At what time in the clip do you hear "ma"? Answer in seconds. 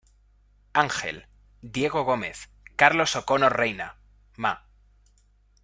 4.35-4.65